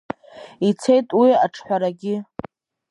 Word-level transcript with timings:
Ицеит 0.67 1.07
уи 1.19 1.31
аҿҳәарагьы. 1.45 2.15